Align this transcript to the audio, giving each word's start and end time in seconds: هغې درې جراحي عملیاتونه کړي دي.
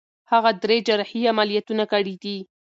هغې 0.31 0.51
درې 0.63 0.77
جراحي 0.87 1.21
عملیاتونه 1.31 1.83
کړي 1.91 2.15
دي. 2.23 2.37